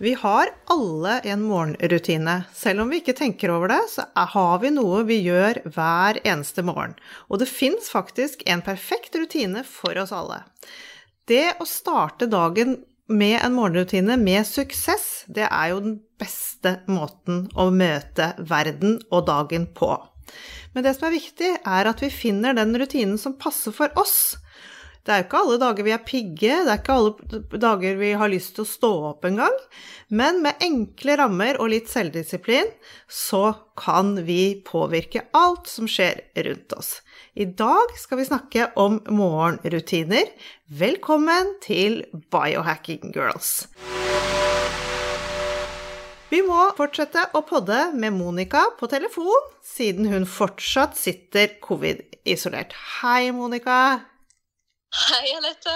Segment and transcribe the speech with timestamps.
[0.00, 2.44] Vi har alle en morgenrutine.
[2.54, 6.62] Selv om vi ikke tenker over det, så har vi noe vi gjør hver eneste
[6.62, 6.94] morgen.
[7.26, 10.44] Og det fins faktisk en perfekt rutine for oss alle.
[11.26, 12.76] Det å starte dagen
[13.10, 19.26] med en morgenrutine med suksess, det er jo den beste måten å møte verden og
[19.26, 19.96] dagen på.
[20.76, 24.36] Men det som er viktig, er at vi finner den rutinen som passer for oss.
[25.08, 28.08] Det er jo ikke alle dager vi er pigge, det er ikke alle dager vi
[28.20, 29.54] har lyst til å stå opp engang.
[30.12, 32.68] Men med enkle rammer og litt selvdisiplin
[33.08, 36.90] så kan vi påvirke alt som skjer rundt oss.
[37.32, 40.28] I dag skal vi snakke om morgenrutiner.
[40.68, 43.64] Velkommen til Biohacking Girls.
[46.28, 52.76] Vi må fortsette å podde med Monica på telefon, siden hun fortsatt sitter covid-isolert.
[53.00, 53.78] Hei, Monica.
[54.88, 55.72] Hei, Anette.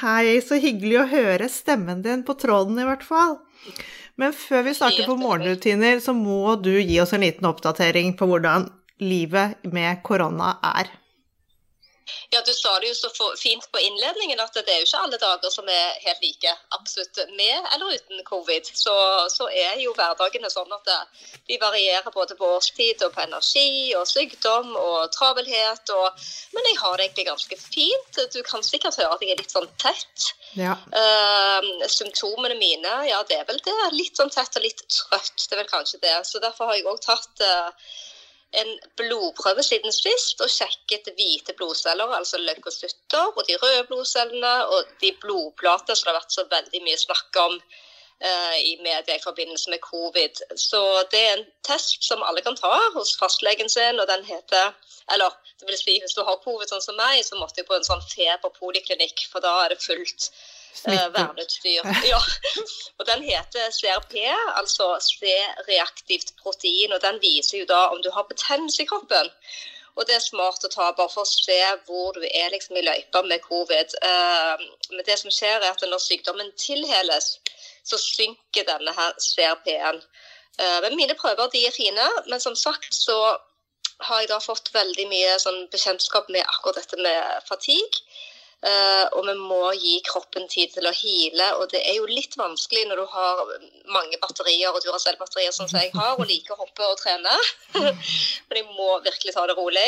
[0.00, 3.36] Hei, så hyggelig å høre stemmen din på tråden, i hvert fall.
[4.18, 8.26] Men før vi starter på morgenrutiner, så må du gi oss en liten oppdatering på
[8.26, 8.66] hvordan
[8.98, 10.90] livet med korona er.
[12.30, 15.20] Ja, Du sa det jo så fint på innledningen at det er jo ikke alle
[15.20, 16.54] dager som er helt like.
[16.76, 18.70] Absolutt med eller uten covid.
[18.74, 18.94] Så,
[19.32, 20.98] så er jo hverdagene sånn at det,
[21.50, 25.94] de varierer både på årstid og på energi og sykdom og travelhet.
[25.94, 28.22] Og, men jeg har det egentlig ganske fint.
[28.34, 30.30] Du kan sikkert høre at jeg er litt sånn tett.
[30.58, 30.74] Ja.
[30.92, 33.78] Uh, symptomene mine, ja det er vel det.
[33.96, 35.44] Litt sånn tett og litt trøtt.
[35.44, 36.16] Det er vel kanskje det.
[36.28, 37.96] Så derfor har jeg òg tatt uh,
[38.56, 44.88] en blodprøve siden sist og sjekket hvite blodceller, altså leukocytter, og de røde blodcellene og
[45.02, 49.24] de blodplater som det har vært så veldig mye snakk om eh, i media i
[49.24, 50.40] forbindelse med covid.
[50.56, 50.80] Så
[51.12, 54.74] det er en test som alle kan ta hos fastlegen sin, og den heter
[55.12, 57.76] Eller det vil si, hvis du har covid sånn som meg, så måtte jeg på
[57.76, 60.26] en sånn feberpoliklinikk, for da er det fullt
[60.88, 61.86] uh, verneutstyr.
[62.12, 62.20] Ja.
[62.98, 64.14] Og den heter CRP,
[64.60, 66.92] altså C-reaktivt protein.
[66.92, 69.32] Og den viser jo da om du har betennelse i kroppen.
[69.98, 71.58] Og det er smart å ta bare for å se
[71.88, 73.96] hvor du er liksom i løypa med covid.
[74.04, 74.54] Uh,
[74.94, 77.36] men det som skjer er at når sykdommen tilheles,
[77.88, 79.98] så synker denne her CRP-en.
[80.58, 83.18] Uh, men mine prøver de er fine, men som sagt så
[84.06, 88.04] har jeg da fått veldig mye sånn bekjentskap med akkurat dette med fatigue.
[88.58, 91.46] Uh, og vi må gi kroppen tid til å hile.
[91.60, 93.42] Og det er jo litt vanskelig når du har
[93.94, 97.36] mange batterier og Duracell-batterier som jeg har, og liker å hoppe og trene.
[97.78, 99.86] Men jeg må virkelig ta det rolig.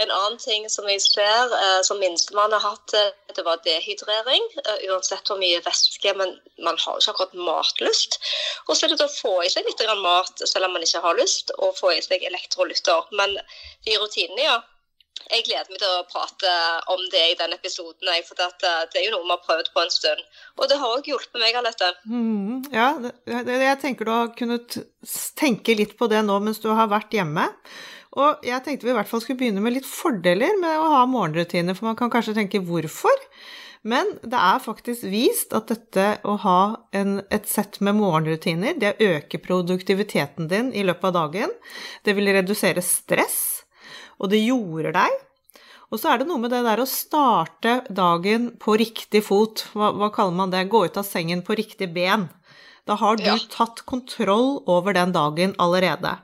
[0.00, 4.48] En annen ting som jeg ser uh, som minstemann har hatt, uh, det var dehydrering.
[4.88, 6.32] uansett hvor mye væske, men
[6.64, 8.16] man har jo ikke akkurat matlyst.
[8.64, 11.18] Og så er det å få i seg litt mat selv om man ikke har
[11.20, 13.12] lyst, og få i seg elektrolytter.
[13.18, 13.36] Men
[13.84, 14.56] de rutinene, ja
[15.26, 16.52] jeg gleder meg til å prate
[16.92, 18.10] om det i den episoden.
[18.28, 20.22] For eh, det er jo noe vi har prøvd på en stund.
[20.56, 21.90] Og det har òg hjulpet meg, Alette.
[22.06, 22.92] Mm, ja,
[23.26, 24.78] jeg tenker du har kunnet
[25.38, 27.48] tenke litt på det nå mens du har vært hjemme.
[28.16, 31.04] Og jeg tenkte vi i hvert fall skulle begynne med litt fordeler med å ha
[31.10, 33.26] morgenrutiner, for man kan kanskje tenke hvorfor.
[33.86, 36.60] Men det er faktisk vist at dette å ha
[36.96, 41.52] en, et sett med morgenrutiner, det øker produktiviteten din i løpet av dagen.
[42.02, 43.55] Det vil redusere stress
[44.20, 45.22] og det gjorde deg.
[45.94, 49.68] Og så er det noe med det der å starte dagen på riktig fot.
[49.76, 50.64] Hva, hva kaller man det?
[50.72, 52.26] Gå ut av sengen på riktig ben.
[52.86, 53.36] Da har du ja.
[53.50, 56.16] tatt kontroll over den dagen allerede.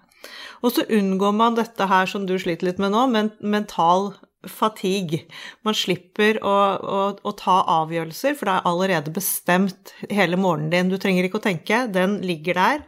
[0.63, 4.13] Og så unngår man dette her som du sliter litt med nå, men mental
[4.49, 5.23] fatigue.
[5.67, 10.91] Man slipper å, å, å, ta avgjørelser, for det er allerede bestemt hele morgenen din.
[10.91, 12.87] Du trenger ikke å tenke, den ligger der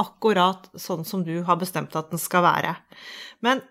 [0.00, 2.74] akkurat sånn som du har bestemt at den skal være.
[3.44, 3.62] Men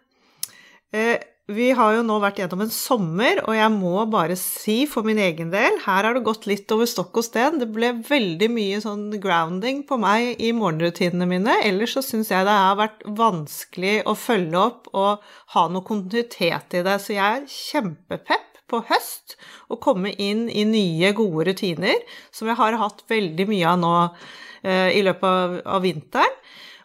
[1.51, 5.19] vi har jo nå vært gjennom en sommer, og jeg må bare si for min
[5.19, 7.57] egen del, her har det gått litt over stokk og sten.
[7.59, 11.57] Det ble veldig mye sånn grounding på meg i morgenrutinene mine.
[11.67, 16.79] Ellers så syns jeg det har vært vanskelig å følge opp og ha noe kontinuitet
[16.79, 16.95] i det.
[17.03, 19.35] Så jeg er kjempepepp på høst
[19.67, 21.99] å komme inn i nye, gode rutiner,
[22.31, 23.95] som jeg har hatt veldig mye av nå
[24.63, 26.39] eh, i løpet av, av vinteren.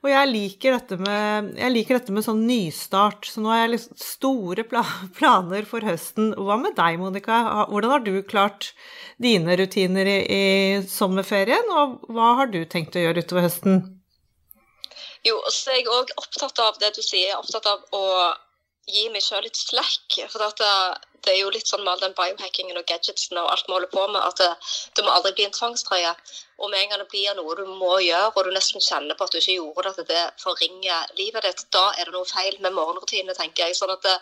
[0.05, 4.00] Og jeg liker dette med, liker dette med sånn nystart, så nå har jeg liksom
[4.03, 4.65] store
[5.19, 6.33] planer for høsten.
[6.39, 7.41] Hva med deg, Monica?
[7.73, 8.73] Hvordan har du klart
[9.19, 10.43] dine rutiner i, i
[10.87, 13.81] sommerferien, og hva har du tenkt å gjøre utover høsten?
[15.27, 18.05] Jo, så er jeg òg opptatt av det du sier, opptatt av å
[18.88, 20.19] gi meg sjøl litt slack.
[20.32, 20.69] For det,
[21.25, 23.93] det, er jo litt sånn med all den biohackingen og gadgetsen og alt vi holder
[23.93, 24.50] på med, at det,
[24.96, 26.14] det må aldri bli en tvangstrøye.
[26.58, 29.29] Og med en gang det blir noe du må gjøre, og du nesten kjenner på
[29.29, 32.58] at du ikke gjorde det, at det forringer livet ditt, da er det noe feil
[32.64, 33.79] med morgenrutinene, tenker jeg.
[33.79, 34.17] sånn at det,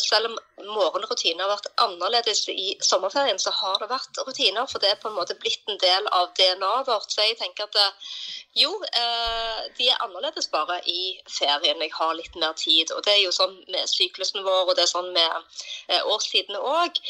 [0.00, 4.64] selv om morgenrutiner har vært annerledes i sommerferien, så har det vært rutiner.
[4.70, 7.12] For det er på en måte blitt en del av DNA-et vårt.
[7.12, 8.14] Så jeg tenker at eh,
[8.62, 11.82] jo, eh, de er annerledes bare i ferien.
[11.84, 12.94] Jeg har litt mer tid.
[12.96, 17.00] Og det er jo sånn med syklusen vår, og det er sånn med årstidene òg.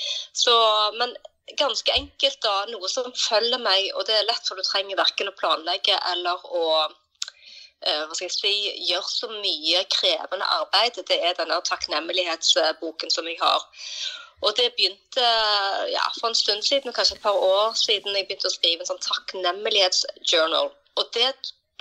[0.99, 1.17] Men
[1.57, 2.57] ganske enkelt, da.
[2.73, 6.43] Noe som følger meg, og det er lett, for du trenger verken å planlegge eller
[6.51, 7.06] å Eh,
[7.85, 8.53] hva skal jeg si,
[8.89, 11.01] gjør så mye krevende arbeid.
[11.09, 13.67] Det er denne takknemlighetsboken som jeg har.
[14.45, 15.27] Og det begynte
[15.93, 18.91] ja, for en stund siden, kanskje et par år siden, jeg begynte å skrive en
[18.91, 20.73] sånn takknemlighetsjournal.
[21.01, 21.31] Og det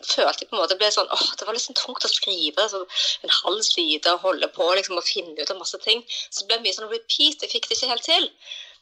[0.03, 2.81] følte jeg på en måte ble sånn åh, Det var liksom tungt å skrive så
[3.23, 6.03] en halv side og holde på liksom, og finne ut av masse ting.
[6.29, 7.43] Så det ble mye sånn repeat.
[7.43, 8.29] Jeg fikk det ikke helt til.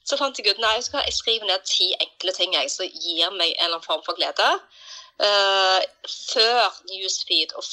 [0.03, 3.53] Så fant jeg ut nei, jeg skriver ned ti enkle ting jeg, som gir meg
[3.53, 4.49] en eller annen form for glede.
[5.21, 5.81] Uh,
[6.33, 7.63] før Newsfeed og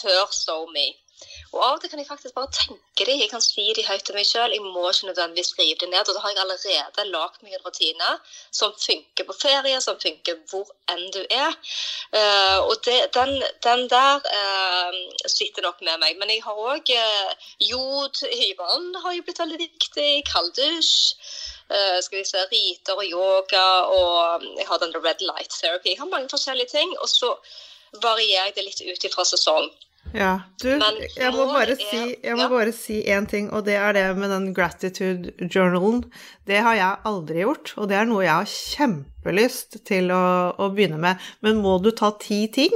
[0.00, 0.88] før SoMe.
[1.54, 4.02] Og Av og til kan jeg faktisk bare tenke det, jeg kan si det høyt
[4.06, 4.52] til meg sjøl.
[4.52, 6.08] Jeg må ikke nødvendigvis skrive det ned.
[6.08, 8.10] Og da har jeg allerede lagd meg en rutine
[8.58, 11.56] som funker på ferie, som funker hvor enn du er.
[12.12, 13.32] Uh, og det, den,
[13.68, 15.00] den, der uh,
[15.38, 16.20] sitter nok med meg.
[16.20, 20.10] Men jeg har òg uh, jod i har jo blitt veldig viktig.
[20.32, 20.96] Kalddusj.
[21.66, 25.94] Uh, skal vi se, riter og yoga, og jeg har den red light therapy.
[25.94, 27.32] Jeg har mange forskjellige ting, og så
[28.02, 29.66] varierer jeg det litt ut ifra sesong.
[30.14, 30.32] Ja,
[30.62, 34.04] du, jeg må, bare si, jeg må bare si én ting, og det er det
[34.18, 36.04] med den gratitude journalen.
[36.46, 40.26] Det har jeg aldri gjort, og det er noe jeg har kjempelyst til å,
[40.62, 41.26] å begynne med.
[41.42, 42.72] Men må du ta ti ting?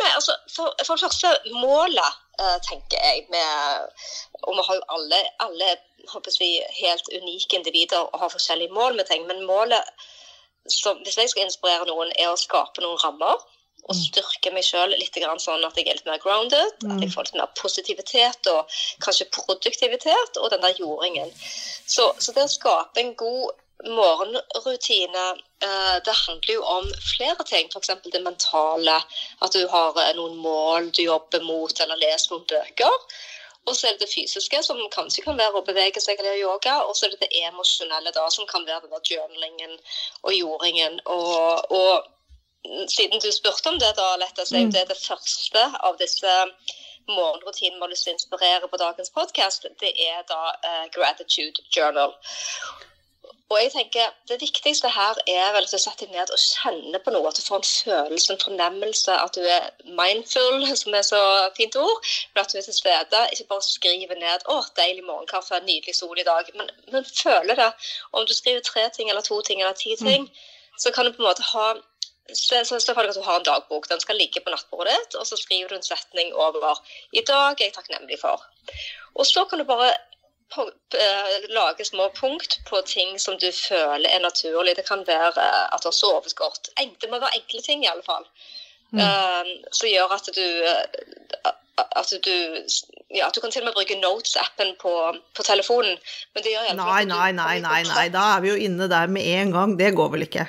[0.00, 4.86] Nei, altså, for, for det første, målet, uh, tenker jeg, med Og vi har jo
[4.96, 5.74] alle, alle
[6.08, 6.50] håper vi,
[6.80, 9.26] helt unike individer og har forskjellige mål med ting.
[9.26, 10.06] Men målet,
[10.68, 13.42] som, hvis jeg skal inspirere noen, er å skape noen rammer.
[13.82, 13.98] Og mm.
[13.98, 16.76] styrke meg sjøl litt sånn at jeg er litt mer grounded.
[16.84, 17.14] At jeg mm.
[17.14, 21.32] får litt mer positivitet og kanskje produktivitet, og den der jordingen.
[21.86, 23.50] Så, så det å skape en god
[23.82, 25.24] morgenrutine
[25.64, 27.70] eh, det handler jo om flere ting.
[27.72, 27.90] F.eks.
[28.12, 29.00] det mentale.
[29.42, 32.98] At du har eh, noen mål du jobber mot, eller leser noen bøker.
[33.66, 36.80] Og så er det det fysiske, som kanskje kan være å bevege seg eller yoga.
[36.88, 39.76] Og så er det det emosjonelle, da, som kan være den journalingen
[40.22, 40.98] og jordingen.
[41.06, 44.72] Og, og siden du spurte om det, da, Letta, så er mm.
[44.74, 46.38] det det første av disse
[47.08, 49.66] morgenrutinene vi har lyst til å inspirere på dagens podkast.
[49.82, 52.14] Det er da uh, gratitude journal.
[53.52, 57.02] Og jeg tenker Det viktigste her er vel at du setter deg ned og kjenner
[57.04, 57.28] på noe.
[57.28, 59.68] At du får en følelse, en fornemmelse, at du er
[60.00, 61.20] mindful, som er så
[61.58, 62.12] fint ord.
[62.32, 63.22] Men at du er til stede.
[63.34, 66.52] Ikke bare skriver ned 'Å, deilig morgenkaffe, nydelig sol i dag'.
[66.56, 67.70] Men, men føler det.
[68.12, 70.06] Om du skriver tre ting eller to ting eller ti mm.
[70.06, 70.78] ting, mm.
[70.78, 71.72] så kan du på en måte ha
[72.32, 73.88] Se for deg at du har en dagbok.
[73.90, 76.78] Den skal ligge på nattbordet ditt, og så skriver du en setning over
[77.12, 78.46] 'I dag er jeg takknemlig for'.
[79.14, 79.90] Og så kan du bare
[81.52, 84.76] lage små punkt på ting som du føler er naturlig.
[84.76, 86.72] Det kan være eh, at du har sovet godt.
[86.76, 88.26] Det må være enkle ting, i alle fall.
[88.92, 89.00] Mm.
[89.00, 90.46] Uh, som gjør at du
[91.96, 92.34] at du
[93.16, 94.92] ja, at du kan til og med bruke Notes-appen på,
[95.36, 95.96] på, telefonen.
[96.34, 99.24] Men det gjør nei, nei, nei, nei, nei, da er vi jo inne der med
[99.24, 99.78] en gang.
[99.80, 100.46] Det går vel ikke?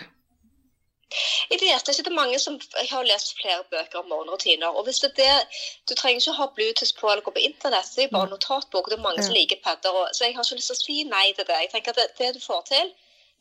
[1.52, 2.60] Jeg vet ikke, det er mange som
[2.92, 4.68] har lest flere bøker om morgenrutiner.
[4.68, 7.46] og hvis det er det, Du trenger ikke å ha Bluetooth på eller gå på
[7.50, 7.90] internett.
[7.96, 8.36] Det er bare mm.
[8.36, 8.90] notatbok.
[8.90, 10.00] Det er mange som liker padder.
[10.14, 11.60] Så jeg har ikke lyst til å si nei til det.
[11.66, 12.94] Jeg tenker at det, det du får til,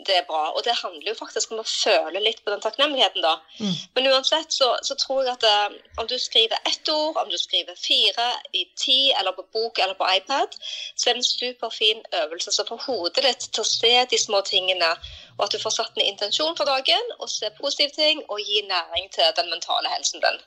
[0.07, 0.43] det er bra.
[0.57, 3.35] Og det handler jo faktisk om å føle litt på den takknemligheten, da.
[3.59, 3.75] Mm.
[3.95, 7.39] Men uansett så, så, tror jeg at uh, om du skriver ett ord, om du
[7.39, 10.57] skriver fire i ti, eller på bok eller på iPad,
[10.95, 14.43] så er det en superfin øvelse som får hodet ditt til å se de små
[14.47, 14.93] tingene,
[15.39, 18.65] og at du får satt en intensjon for dagen, og se positive ting, og gi
[18.69, 20.41] næring til den mentale helsen din.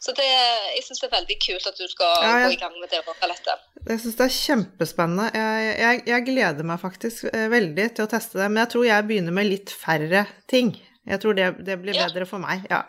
[0.00, 2.60] Så det, jeg syns det er veldig kult at du skal ja, jeg, gå i
[2.62, 3.02] gang med det.
[3.20, 3.66] ballettet.
[3.84, 5.26] Jeg syns det er kjempespennende.
[5.36, 8.46] Jeg, jeg, jeg, gleder meg faktisk eh, veldig til å teste det.
[8.48, 10.72] Men jeg tror jeg begynner med litt færre ting.
[11.04, 12.64] Jeg tror det, det blir bedre for meg.
[12.72, 12.86] Ja.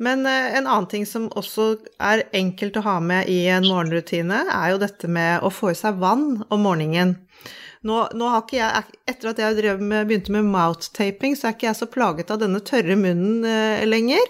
[0.00, 4.46] Men uh, en annen ting som også er enkelt å ha med i en morgenrutine,
[4.48, 7.18] er jo dette med å få i seg vann om morgenen.
[7.86, 11.70] Nå, nå, har ikke jeg, Etter at jeg med, begynte med mouth-taping, så er ikke
[11.70, 14.26] jeg så plaget av denne tørre munnen eh, lenger.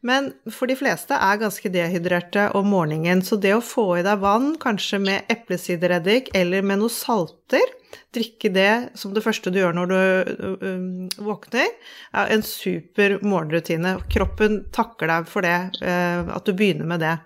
[0.00, 4.22] Men for de fleste er ganske dehydrerte om morgenen, så det å få i deg
[4.22, 7.74] vann, kanskje med eplesidereddik eller med noe salter,
[8.14, 11.68] drikke det som det første du gjør når du um, våkner,
[12.16, 13.98] er en super morgenrutine.
[14.12, 17.18] Kroppen takker deg for det, uh, at du begynner med det.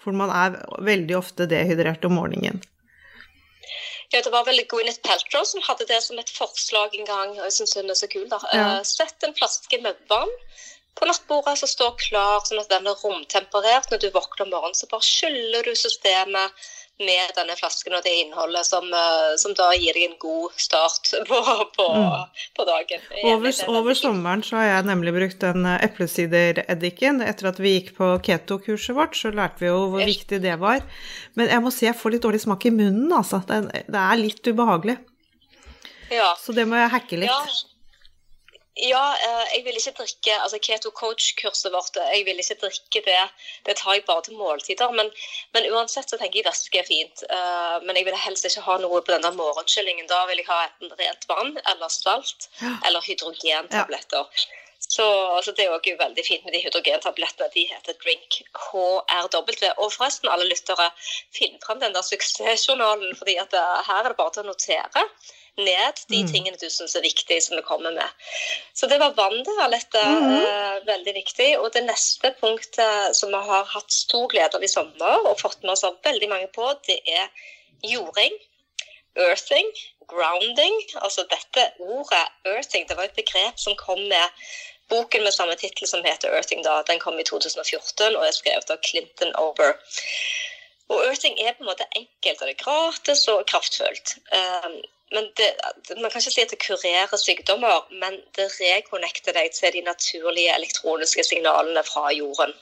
[0.00, 0.56] For man er
[0.86, 2.62] veldig ofte dehydrert om morgenen.
[4.14, 7.32] Ja, det var vel Gwyneth Paltrow som hadde det som et forslag en gang.
[7.36, 8.40] og jeg synes hun er så kul da.
[8.54, 8.66] Ja.
[8.78, 10.32] Uh, sett en flaske med vann
[10.96, 13.90] på nattbordet som står klar, sånn at den er romtemperert.
[13.92, 18.12] Når du våkner om morgenen, så bare skyller du systemet med denne flasken og det
[18.22, 21.40] innholdet som, uh, som da gir deg en god start på,
[21.76, 22.46] på, mm.
[22.56, 23.04] på dagen.
[23.34, 27.20] Over, over, sommeren så har jeg nemlig brukt den eh, eplesidereddiken.
[27.26, 30.80] Etter at vi gikk på keto-kurset vårt, så lærte vi jo hvor viktig det var.
[31.36, 33.44] Men jeg må si jeg får litt dårlig smak i munnen, altså.
[33.44, 34.96] Det, det er litt ubehagelig.
[36.08, 36.32] Ja.
[36.40, 37.32] Så det må jeg hacke litt.
[37.32, 37.75] Ja.
[38.76, 43.00] Ja, eh, jeg vil ikke drikke altså Keto Coach-kurset vårt, eh, jeg vil ikke drikke
[43.06, 43.22] det.
[43.64, 44.92] Det tar jeg bare til måltider.
[44.92, 45.08] Men,
[45.56, 47.22] men uansett så tenker jeg væske er fint.
[47.24, 50.10] Eh, men jeg vil helst ikke ha noe på denne morgenkyllingen.
[50.10, 52.50] Da vil jeg ha enten rent vann eller salt
[52.84, 54.28] eller hydrogentabletter.
[54.28, 54.62] Ja.
[54.88, 57.48] Så altså, Det er òg veldig fint med de hydrogentablettene.
[57.56, 59.72] De heter Drink HRW.
[59.80, 60.90] Og forresten, alle lyttere,
[61.32, 65.08] finn frem den der suksessjournalen, fordi her er det bare til å notere
[65.56, 66.28] ned de mm.
[66.32, 68.26] tingene du syns er viktige som du kommer med.
[68.76, 70.86] Så det var vann det var litt mm -hmm.
[70.86, 71.58] veldig viktig.
[71.58, 75.62] Og det neste punktet som vi har hatt stor glede av i sommer, og fått
[75.62, 77.28] med oss av veldig mange på, det er
[77.82, 78.32] jording.
[79.16, 79.72] Earthing,
[80.08, 80.74] grounding.
[80.94, 84.28] Altså dette ordet earthing, det var et begrep som kom med
[84.88, 86.82] boken med samme tittel som heter Earthing, da.
[86.82, 89.72] Den kom i 2014 og er skrevet av Clinton Ober.
[90.88, 94.18] Og earthing er på en måte enkelt, og det er gratis og kraftfullt.
[94.30, 94.76] Um,
[95.12, 95.54] men det,
[96.02, 100.54] Man kan ikke si at det kurerer sykdommer, men det rekonnekter deg til de naturlige
[100.54, 102.54] elektroniske signalene fra jorden.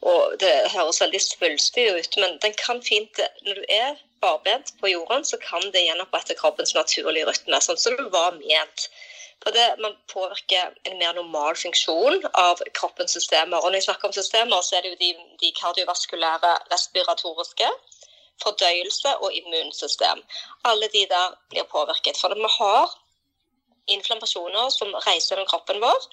[0.00, 4.88] Og Det høres veldig svulstig ut, men den kan fint Når du er barbent på
[4.88, 8.88] jorden, så kan det gjenopprette kroppens naturlige rytme, sånn som det var ment.
[9.42, 13.60] For det, Man påvirker en mer normal funksjon av kroppens systemer.
[13.60, 17.70] Og når jeg snakker om systemer, så er det jo de, de kardiovaskulære, respiratoriske
[18.42, 20.22] fordøyelse og immunsystem.
[20.64, 22.16] Alle de der blir påvirket.
[22.20, 22.94] For vi har
[23.88, 26.06] inflammasjoner som reiser gjennom kroppen vår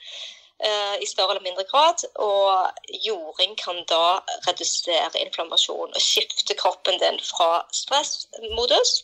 [0.68, 2.06] eh, i større eller mindre grad.
[2.16, 2.70] Og
[3.08, 9.02] jording kan da redusere inflammasjon og skifte kroppen din fra stressmodus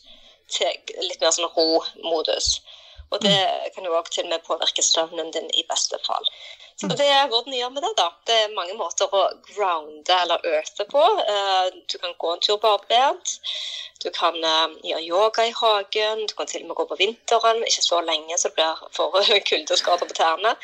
[0.52, 2.56] til litt mer sånn ro-modus.
[3.12, 3.38] Og det
[3.74, 6.28] kan jo òg til og med påvirke søvnen din i beste fall.
[6.80, 8.08] Så det er hvordan gjør med det, da.
[8.26, 11.02] Det er mange måter å grounde eller øte på.
[11.32, 13.34] Eh, du kan gå en tur barbent.
[14.02, 16.24] Du kan eh, gjøre yoga i hagen.
[16.26, 19.20] Du kan til og med gå på vinteren, ikke så lenge så det blir for
[19.50, 20.56] kuldeskader på tærne.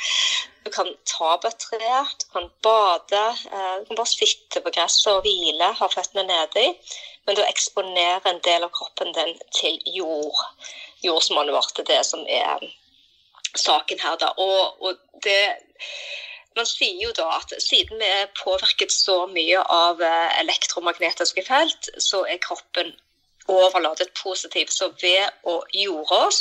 [0.64, 3.24] Du kan ta på et tre, du kan bade.
[3.52, 6.72] Eh, du kan bare sitte på gresset og hvile, ha føttene nedi.
[7.28, 10.46] Men du eksponerer en del av kroppen din til jord
[11.04, 12.64] jordsmonnet vårt det som er
[13.56, 14.16] saken her.
[14.20, 14.32] Da.
[14.36, 15.40] Og, og det,
[16.56, 21.92] man sier jo da at siden vi er påvirket så mye av eh, elektromagnetiske felt,
[22.02, 22.94] så er kroppen
[23.48, 24.72] overladet positivt.
[24.72, 26.40] Så ved å jorde oss,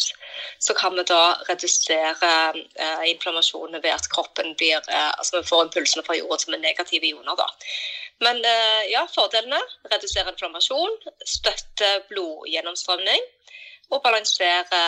[0.59, 5.67] så kan vi da redusere eh, inflammasjonen ved at kroppen blir eh, Altså vi får
[5.67, 7.47] impulsene fra jorda som er negative ioner, da.
[8.25, 9.61] Men eh, ja, fordelene
[9.91, 10.99] redusere inflammasjon,
[11.37, 13.23] støtte blodgjennomstrømning
[13.89, 14.83] og balansere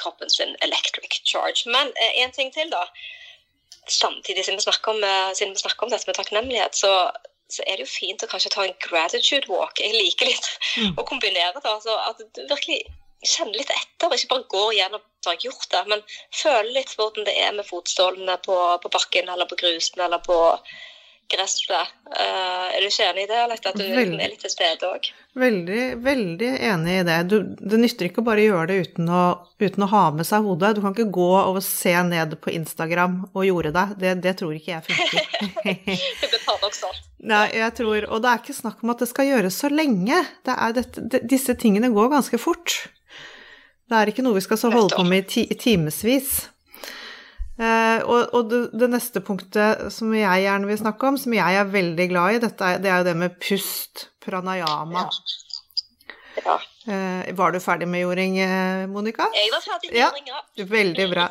[0.00, 1.64] kroppen sin electric charge.
[1.66, 2.84] Men én eh, ting til, da.
[3.88, 7.10] Samtidig, siden vi snakker om, eh, vi snakker om dette med takknemlighet, så,
[7.50, 9.80] så, er det jo fint å kanskje ta en gratitude walk.
[9.80, 10.98] Jeg liker litt mm.
[11.00, 11.64] å kombinere det.
[11.64, 12.82] Altså, at du virkelig
[13.22, 16.00] kjenner litt etter, ikke bare går gjennom at du har gjort det, men
[16.34, 20.38] føler litt hvordan det er med fotstålene på, på bakken eller på grusen eller på
[21.32, 21.92] gresset.
[22.12, 24.88] Uh, er du ikke enig i det, eller At du veldig, er litt til stede
[24.88, 25.08] òg?
[25.42, 27.18] Veldig, veldig enig i det.
[27.30, 29.22] Du, det nytter ikke å bare gjøre det uten å,
[29.62, 30.74] uten å, ha med seg hodet.
[30.76, 33.86] Du kan ikke gå og se ned på Instagram og gjorde det.
[34.02, 35.28] Det, det tror ikke jeg funker.
[35.64, 37.04] det blir paradoksalt.
[37.32, 40.24] Nei, jeg tror, og det er ikke snakk om at det skal gjøres så lenge.
[40.44, 42.82] Dette, disse tingene går ganske fort.
[43.88, 46.32] Det er ikke noe vi skal holde på med i timevis.
[47.60, 51.58] Eh, og, og det, det, neste punktet som jeg gjerne vil snakke om, som jeg
[51.60, 55.08] er veldig glad i, dette, det er jo det med pust, pranayama.
[56.38, 56.44] Ja.
[56.46, 56.60] ja.
[56.92, 59.28] Eh, var du ferdig med jording, eh, Monica?
[59.36, 60.70] Jeg var ferdig med jording, ja.
[60.72, 61.28] Veldig bra.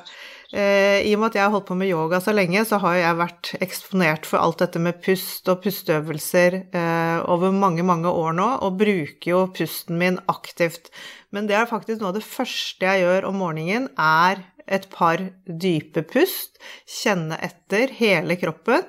[0.52, 2.98] Eh, I og med at jeg har holdt på med yoga så lenge, så har
[3.00, 8.36] jeg vært eksponert for alt dette med pust og pusteøvelser eh, over mange, mange år
[8.36, 10.92] nå, og bruker jo pusten min aktivt.
[11.32, 15.24] Men det er faktisk noe av det første jeg gjør om morgenen, er et par
[15.46, 18.86] dype pust, kjenne etter hele kroppen.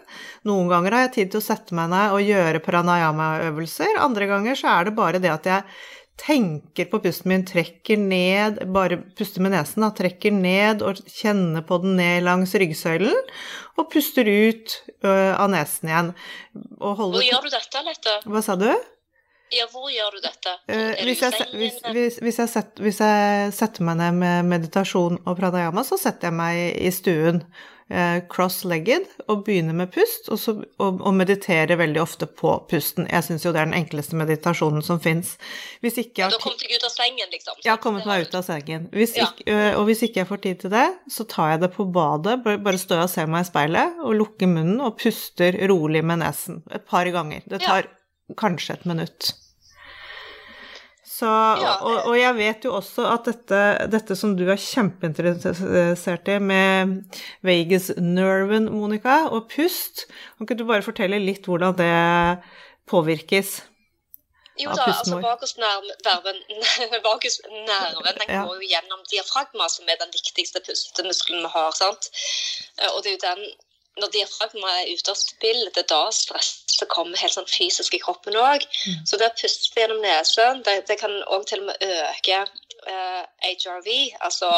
[0.48, 4.58] Noen ganger har jeg tid til å sette meg ned og gjøre pranayama-øvelser, andre ganger
[4.58, 5.66] så er det bare det at jeg
[6.22, 11.64] tenker på pusten min, trekker ned, bare puster med nesen, da, trekker ned og kjenner
[11.66, 13.16] på den ned langs ryggsøylen,
[13.80, 16.10] og puster ut ø, av nesen igjen.
[16.78, 18.18] Hvor gjør du dette, Lette?
[18.28, 18.68] Hva sa du?
[19.52, 20.54] Ja, hvor gjør du dette?
[20.70, 25.20] Uh, hvis, jeg, hvis, hvis, hvis, jeg set, hvis, jeg, setter meg ned med meditasjon
[25.26, 27.42] og pranayama, så setter jeg meg i stuen
[27.92, 33.10] uh, cross-legged og begynner med pust, og, så, og, og mediterer veldig ofte på pusten.
[33.12, 35.36] Jeg syns jo det er den enkleste meditasjonen som fins.
[35.84, 37.62] Hvis ikke jeg har Du har kommet deg ut av sengen, liksom?
[37.62, 38.90] Jeg har kommet meg ut av sengen.
[38.96, 39.28] Ja.
[39.28, 41.90] Ikke, uh, og hvis ikke jeg får tid til det, så tar jeg det på
[41.92, 46.00] badet, bare står jeg og ser meg i speilet, og lukker munnen og puster rolig
[46.00, 47.44] med nesen et par ganger.
[47.44, 47.98] Det tar ja
[48.38, 49.32] kanskje et minutt.
[51.22, 53.58] Så, og, og, jeg vet jo også at dette,
[53.92, 56.96] dette, som du er kjempeinteressert i med
[57.46, 61.92] Vegas-nerven, Monica, og pust, kan ikke du bare fortelle litt hvordan det
[62.90, 63.60] påvirkes?
[64.60, 66.40] Jo da, altså vagusnerven
[67.06, 71.70] vagus den går jo gjennom diafragma, som er den viktigste pustemuskelen vi har.
[71.76, 72.10] sant?
[72.90, 73.46] Og det er jo den
[74.00, 78.00] når diafragma er ute av spill, det er da stresset kommer helt sånn fysisk i
[78.02, 78.64] kroppen òg.
[78.88, 79.02] Mm.
[79.08, 82.38] Så det å puste gjennom nesen, det, det kan òg til og med øke
[82.88, 83.90] eh, HRV,
[84.24, 84.50] altså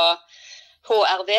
[0.86, 1.32] HRV,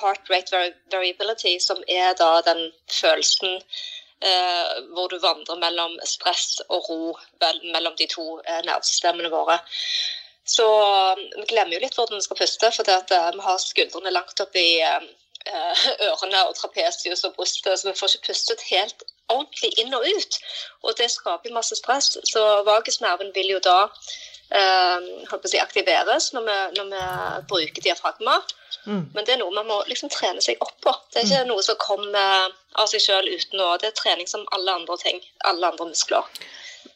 [0.00, 6.90] Heart Rate Variability, som er da den følelsen eh, hvor du vandrer mellom stress og
[6.90, 7.00] ro
[7.42, 9.60] vel, mellom de to eh, nervesystemene våre.
[10.46, 10.66] Så
[11.14, 14.58] vi glemmer jo litt hvordan vi skal puste, for eh, vi har skuldrene langt opp
[14.58, 15.06] i Eh,
[15.46, 20.38] ørene og trapesius og brystet, så vi får ikke pustet helt ordentlig inn og ut.
[20.84, 22.16] Og det skaper masse stress.
[22.30, 23.78] Så vagusnerven vil jo da
[24.54, 25.08] eh,
[25.46, 27.02] si, aktiveres når vi, når vi,
[27.50, 28.38] bruker diafragma.
[28.86, 29.02] Mm.
[29.14, 30.94] Men det er noe man må liksom trene seg opp på.
[31.10, 31.50] Det er ikke mm.
[31.50, 35.20] noe som kommer av seg sjøl uten å Det er trening som alle andre ting.
[35.50, 36.28] Alle andre muskler.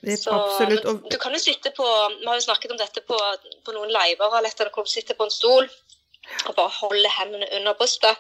[0.01, 0.87] Så, absolutt.
[1.11, 3.17] Du kan jo sitte på Vi har jo snakket om dette på,
[3.67, 5.67] på noen eller hvor du sitter på en stol
[6.47, 8.17] og bare holde hendene under brystet.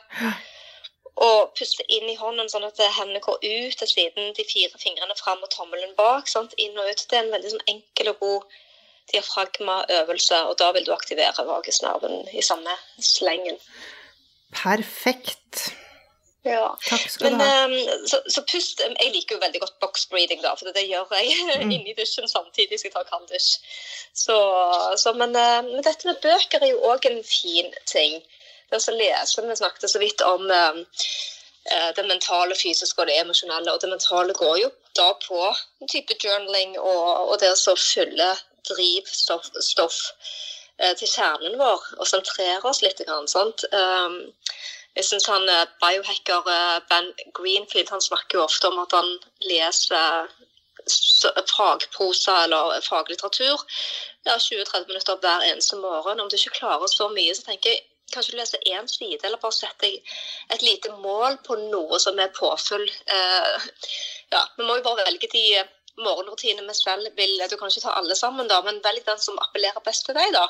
[1.21, 5.17] Og puste inn i hånden sånn at hendene går ut til siden, de fire fingrene
[5.19, 6.29] fram og tommelen bak.
[6.31, 6.55] Sant?
[6.57, 7.07] Inn og ut.
[7.11, 8.59] Det er en veldig sånn enkel og god
[9.13, 13.59] diafragmaøvelse, og da vil du aktivere vagusnerven i samme slengen.
[14.55, 15.71] Perfekt.
[16.43, 16.79] Ja.
[17.21, 17.35] Men.
[17.35, 21.11] Um, så, så, pust Jeg liker jo veldig godt box breathing, da, for det gjør
[21.19, 21.73] jeg mm.
[21.75, 23.51] inni dusjen samtidig som jeg tar kalddusj.
[24.17, 24.37] Så,
[24.97, 28.21] så, men, uh, men, dette med bøker er jo òg en fin ting.
[28.71, 30.85] Det å lese Vi snakket så vidt om um,
[31.97, 33.75] det mentale, fysiske og det emosjonelle.
[33.75, 38.31] Og det mentale går jo da på en type journaling og, og det å fylle
[38.71, 39.99] drivstoff stoff,
[40.81, 43.03] uh, til kjernen vår og sentrere oss litt.
[43.05, 43.67] Grann, sant?
[43.75, 44.23] Um,
[45.01, 47.09] jeg synes han eh, Biohacker eh, Ben
[47.39, 49.11] Greenfield han snakker jo ofte om at han
[49.49, 50.29] leser
[51.55, 53.65] fagprosa eller faglitteratur
[54.25, 56.21] ja, 20-30 minutter hver eneste morgen.
[56.21, 57.83] Om du ikke klarer så mye, så tenker jeg
[58.13, 59.91] kanskje du leser én side, eller bare sette
[60.55, 62.89] et lite mål på noe som er påfyll.
[63.17, 63.69] Eh,
[64.35, 65.45] ja, Vi må jo bare velge de
[66.01, 67.37] morgenrutinene vi selv vil.
[67.51, 70.33] Du kan ikke ta alle sammen, da, men velg den som appellerer best til deg.
[70.37, 70.47] da.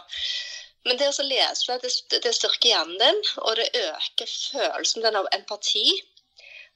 [0.88, 1.90] Men det å lese, det,
[2.24, 5.84] det styrker hjernen din, og det øker følelsen din av empati.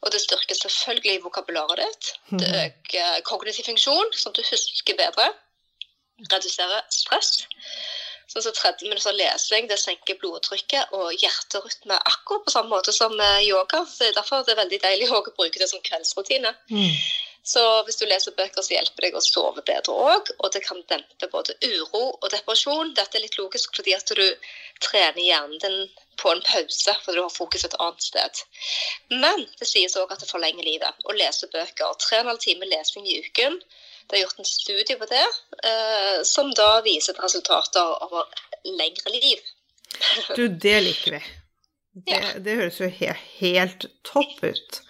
[0.05, 2.11] Og det styrker selvfølgelig vokabularet ditt.
[2.29, 2.59] Det mhm.
[2.67, 5.31] øker kognitiv funksjon, sånn at du husker bedre.
[6.29, 7.39] Reduserer stress.
[8.29, 13.13] Sånn som 30 minutter lesing det senker blodtrykket og hjerterytme akkurat på samme måte som
[13.45, 13.85] yoga.
[13.89, 16.53] Så derfor er det veldig deilig å bruke det som kveldsrutine.
[16.73, 16.93] Mm.
[17.45, 20.31] Så hvis du leser bøker, så hjelper det deg å sove bedre òg.
[20.39, 22.95] Og det kan dempe både uro og depresjon.
[22.97, 24.25] Dette er litt logisk fordi at du
[24.81, 25.77] trener hjernen din
[26.21, 28.41] på en pause, fordi du har fokus et annet sted.
[29.13, 31.93] Men det sies òg at det forlenger livet å lese bøker.
[32.01, 33.61] Tre og en halv time lesing i uken.
[34.09, 35.27] Det er gjort en studie på det,
[35.69, 38.25] eh, som da viser resultater over
[38.65, 39.45] lengre liv.
[40.33, 41.23] Du, det liker vi.
[41.95, 42.35] Det, ja.
[42.41, 44.81] det høres jo helt, helt topp ut.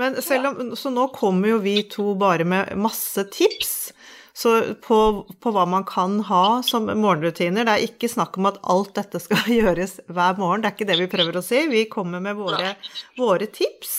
[0.00, 3.92] Men selv om, så nå kommer jo vi to bare med masse tips
[4.32, 7.66] på, på, hva man kan ha som morgenrutiner.
[7.66, 10.88] Det er ikke snakk om at alt dette skal gjøres hver morgen, det er ikke
[10.88, 11.66] det vi prøver å si.
[11.68, 12.74] Vi kommer med våre,
[13.18, 13.98] våre tips.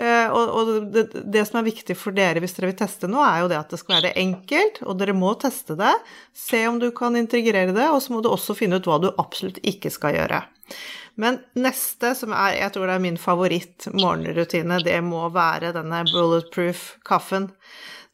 [0.00, 3.26] Uh, og, og det, det, som er viktig for dere hvis dere vil teste noe,
[3.26, 5.92] er jo det at det skal være enkelt, og dere må teste det.
[6.32, 9.10] Se om du kan integrere det, og så må du også finne ut hva du
[9.12, 10.40] absolutt ikke skal gjøre.
[11.18, 17.50] Men neste, som er, jeg tror det er min favoritt-morgenrutine, det må være denne bulletproof-kaffen.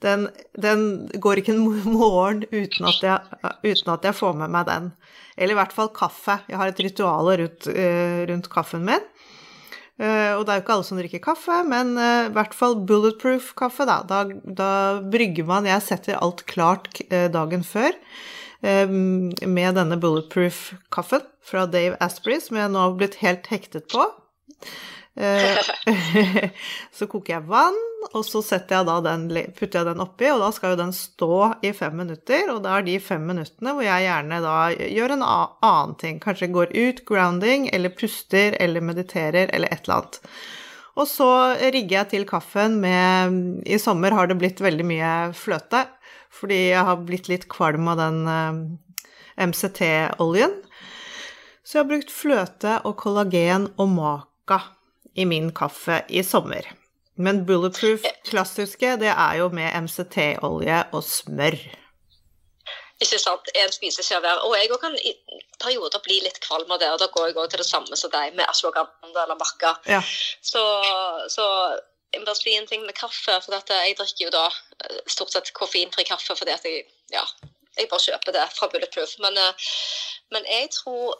[0.04, 0.26] Den,
[0.60, 0.82] den,
[1.22, 1.62] går ikke en
[1.96, 4.90] morgen uten at, jeg, uten at, jeg, får med meg den.
[5.36, 6.38] Eller i hvert fall kaffe.
[6.50, 9.04] Jeg har et ritual rundt, uh, rundt kaffen min.
[9.96, 12.76] Uh, og det er jo ikke alle som drikker kaffe, men uh, i hvert fall
[12.88, 14.02] bulletproof kaffe, da.
[14.08, 14.24] da.
[14.44, 14.72] Da,
[15.12, 17.96] brygger man Jeg setter alt klart dagen før
[18.66, 24.06] med denne bulletproof-kaffen fra Dave Asprey, som jeg nå har blitt helt hektet på.
[25.16, 25.60] Eh,
[26.96, 27.78] så koker jeg vann,
[28.10, 29.24] og så jeg den,
[29.56, 32.76] putter jeg den oppi, og da skal jo den stå i fem minutter, og da
[32.76, 36.20] er de fem minuttene hvor jeg gjerne da gjør en annen ting.
[36.22, 40.20] Kanskje går ut, grounding, eller puster, eller mediterer, eller et eller annet.
[40.96, 41.28] Og så
[41.60, 45.84] rigger jeg til kaffen med I sommer har det blitt veldig mye fløte,
[46.32, 50.56] fordi jeg har blitt litt kvalm av den eh, MCT-oljen.
[51.66, 54.60] Så jeg har brukt fløte og kollagen og maka
[55.18, 56.68] i min kaffe i sommer.
[57.18, 61.56] Men bulletproof klassiske, det er jo med MCT-olje og smør.
[63.02, 63.50] Ikke sant.
[63.58, 64.44] En spiseskje hver.
[64.46, 65.12] Og jeg kan i
[65.60, 68.36] perioder bli litt kvalm av det, og da går jeg til det samme som deg,
[68.38, 69.74] med ashwaganda eller makka.
[69.90, 70.00] Ja.
[70.40, 70.62] Så,
[71.32, 71.44] så
[72.12, 75.34] jeg må bare si en ting med kaffe, for jeg drikker jo da eh, stort
[75.34, 77.24] sett koffeinfri kaffe fordi at jeg, ja,
[77.76, 79.18] jeg bare kjøper det fra Bulletproof.
[79.24, 79.72] Men, eh,
[80.32, 81.18] men jeg tror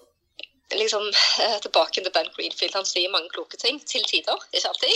[0.75, 1.09] liksom
[1.41, 2.75] eh, tilbake til Ben Greenfield.
[2.75, 3.79] Han sier mange kloke ting.
[3.87, 4.95] Til tider, ikke alltid.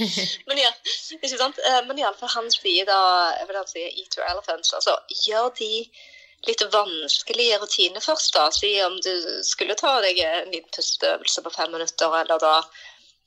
[0.48, 0.72] men, ja,
[1.18, 1.60] ikke sant?
[1.68, 2.98] Eh, men iallfall han sier da
[3.38, 4.72] jeg vil si, Eat your elephants.
[4.72, 5.72] Altså, gjør de
[6.48, 8.34] litt vanskelige rutiner først.
[8.34, 8.48] da.
[8.50, 9.12] Si om du
[9.46, 12.56] skulle ta deg en liten pusteøvelse på fem minutter, eller da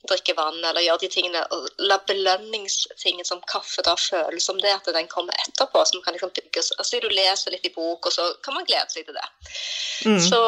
[0.06, 1.42] drikke vann eller gjøre de tingene.
[1.54, 5.84] og La belønningstingen som kaffe da føles som det, at den kommer etterpå.
[5.84, 6.72] som kan liksom bygges.
[6.78, 9.26] Altså Du leser litt i bok, og så kan man glede seg til det.
[10.06, 10.20] Mm.
[10.20, 10.42] Så,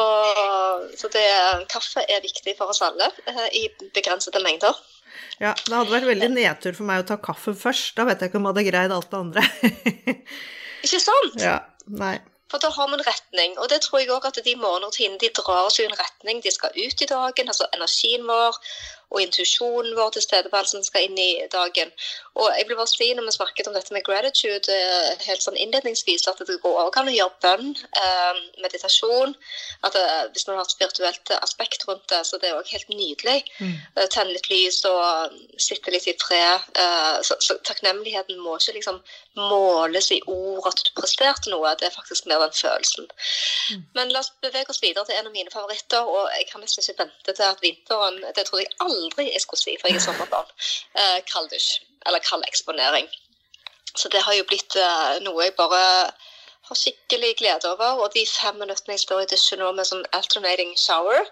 [0.97, 1.27] så det,
[1.71, 4.75] kaffe er viktig for oss alle eh, i begrensede mengder.
[5.39, 7.95] Ja, det hadde vært veldig nedtur for meg å ta kaffe først.
[7.97, 9.45] Da vet jeg ikke om jeg hadde greid alt det andre.
[10.85, 11.39] ikke sant?
[11.39, 12.17] Ja, nei.
[12.49, 13.57] For da har vi en retning.
[13.61, 16.41] Og det tror jeg òg at de morgenrutinene de drar oss i en retning.
[16.41, 18.57] De skal ut i dagen, altså energien vår
[19.09, 21.91] og intuisjonen vår, tilstedeværelsen, skal inn i dagen.
[22.37, 25.57] Og jeg vil bare si, når vi snakket om dette med gratitude eh, helt sånn
[25.57, 27.71] innledningsvis, at det går også an å gjøre bønn,
[28.03, 29.33] eh, meditasjon.
[29.83, 32.69] at det, eh, Hvis man har et spirituelt aspekt rundt det, så det er òg
[32.69, 33.43] helt nydelig.
[33.59, 33.75] Mm.
[34.09, 36.69] Tenne litt lys og sitte litt i fred.
[37.23, 39.01] Så, så takknemligheten må ikke liksom
[39.35, 43.07] måles i ord at du presterte noe, det er faktisk mer den følelsen.
[43.71, 43.83] Mm.
[43.95, 46.83] Men la oss bevege oss videre til en av mine favoritter, og jeg kan nesten
[46.83, 49.99] ikke vente til at vinteren Det tror jeg alle aldri jeg skulle si, for jeg
[49.99, 50.51] er sommerbarn.
[51.01, 51.69] Eh, kalddusj,
[52.05, 53.07] eller kald eksponering.
[53.95, 56.11] Så det har jo blitt eh, noe jeg bare
[56.69, 58.03] har skikkelig glede over.
[58.03, 61.25] Og de fem minuttene jeg står i dusjen nå med sånn alternating shower,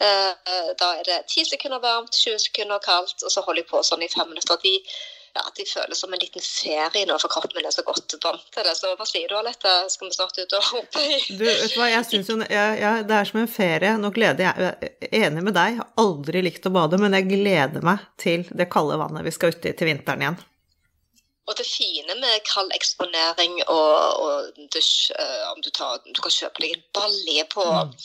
[0.00, 3.70] eh, eh da er det ti sekunder varmt, 20 sekunder kaldt, og så holder jeg
[3.70, 4.58] på sånn i fem minutter.
[4.64, 4.74] De
[5.34, 8.44] ja, de føles som en liten ferie nå, for kroppen min er så godt vant
[8.52, 8.74] til det.
[8.76, 9.72] Så hva sier du, Alette?
[9.92, 12.66] Skal vi snart ut og hoppe i Du, vet du hva, jeg syns jo ja,
[12.76, 13.96] ja, det er som en ferie.
[14.00, 17.16] Nå gleder jeg Jeg er enig med deg, jeg har aldri likt å bade, men
[17.16, 20.40] jeg gleder meg til det kalde vannet vi skal uti til vinteren igjen.
[21.50, 26.34] Og det fine med kald eksponering og, og dusj uh, om du, tar, du, kan
[26.34, 27.96] kjøpe deg en balje på mm.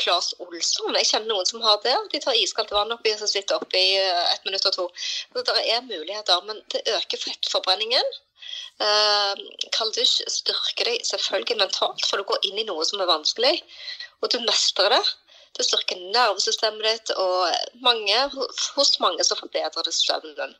[0.00, 0.96] Claes Olsson.
[0.96, 1.96] Jeg kjenner noen som har det.
[2.14, 4.86] De tar iskaldt vann oppi og så sitter oppi uh, et minutt og to.
[5.34, 8.16] Så det er muligheter, men det øker fettforbrenningen.
[8.80, 9.36] Uh,
[9.76, 13.58] kald dusj styrker deg selvfølgelig mentalt, for du går inn i noe som er vanskelig,
[14.22, 15.04] og du mestrer det.
[15.56, 18.16] Det styrker nervesystemet ditt, og mange,
[18.76, 20.52] hos mange så forbedrer det søvnen.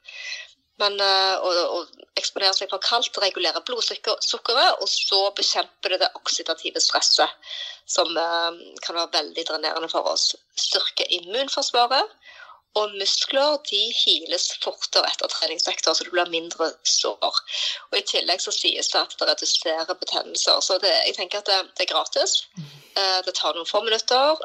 [0.80, 1.80] Men å, å,
[2.20, 7.52] eksponere seg for kaldt regulerer blodsukkeret, og så bekjemper det det oksidative stresset,
[7.88, 8.52] som uh,
[8.84, 10.34] kan være veldig drenerende for oss.
[10.60, 12.16] Styrker immunforsvaret,
[12.76, 17.38] og muskler de hiles fortere etter treningsvekter, så du blir mindre sår.
[17.88, 20.60] Og I tillegg så sies det at det reduserer betennelser.
[20.60, 22.42] Så det, jeg tenker at det, det er gratis.
[22.98, 24.44] Uh, det tar noen få minutter.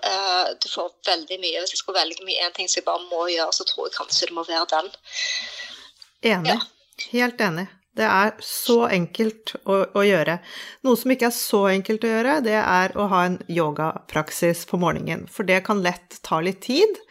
[0.63, 1.59] du får veldig mye.
[1.59, 3.97] Hvis jeg skulle velge mye én ting som jeg bare må gjøre, så tror jeg
[3.99, 4.95] kanskje det må være den.
[6.21, 6.55] Enig.
[6.55, 6.59] Ja.
[7.11, 7.67] Helt enig.
[7.97, 10.37] Det er så enkelt å, å, gjøre.
[10.87, 14.79] Noe som ikke er så enkelt å gjøre, det er å ha en yogapraksis på
[14.79, 15.25] morgenen.
[15.27, 17.01] For det kan lett ta litt tid,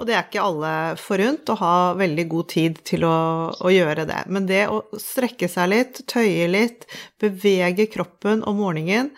[0.00, 3.16] og det er ikke alle forunt å ha veldig god tid til å,
[3.52, 4.22] å gjøre det.
[4.32, 6.88] Men det å strekke seg litt, tøye litt,
[7.20, 9.12] bevege kroppen om morgenen,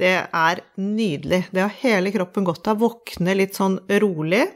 [0.00, 1.46] det er nydelig.
[1.52, 2.78] Det har hele kroppen godt av.
[2.80, 4.46] Våkne litt sånn rolig.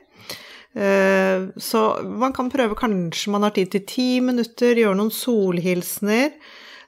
[0.74, 6.34] Eh, så man kan prøve, kanskje man har tid til ti minutter, gjøre noen solhilsener.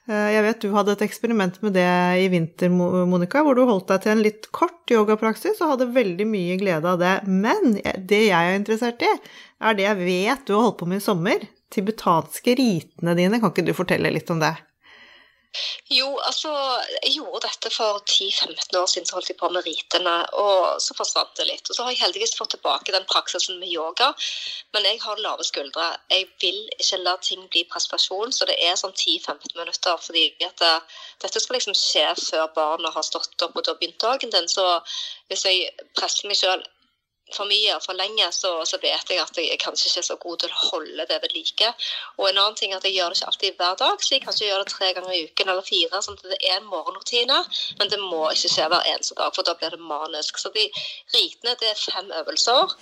[0.07, 1.87] Eh, jeg vet du hadde et eksperiment med det
[2.23, 6.27] i vinter, Monica, hvor du holdt deg til en litt kort yogapraksis og hadde veldig
[6.27, 7.15] mye glede av det.
[7.27, 9.13] Men det jeg er interessert i,
[9.63, 11.47] er det jeg vet du har holdt på med i sommer.
[11.73, 14.55] Tibetanske ritene dine, kan ikke du fortelle litt om det?
[15.89, 16.51] Jo, altså
[17.03, 20.15] jeg gjorde dette for 10-15 år siden, så holdt jeg på med ritene.
[20.43, 21.69] Og så forsvant det litt.
[21.69, 24.11] Og så har jeg heldigvis fått tilbake den praksisen med yoga.
[24.75, 25.87] Men jeg har lave skuldre.
[26.11, 29.97] Jeg vil ikke la ting bli prestasjon, så det er sånn 10-15 minutter.
[30.07, 34.01] fordi at eh, dette skal liksom skje før barna har stått opp og da begynt
[34.03, 34.51] dagen din.
[34.51, 34.65] Så
[35.31, 36.63] hvis jeg presser meg sjøl
[37.35, 40.17] for mye og for lenge, så, så, vet jeg at jeg kanskje ikke er så
[40.21, 41.71] god til å holde det ved like.
[42.17, 44.23] Og en annen ting er at jeg gjør det ikke alltid hver dag, så jeg
[44.25, 46.01] kanskje gjør det tre ganger i uken eller fire.
[46.05, 47.41] sånn at det er en morgenrutine,
[47.81, 50.39] men det må ikke skje hver eneste dag, for da blir det manisk.
[50.39, 50.65] Så de
[51.15, 52.75] ritene det er fem øvelser.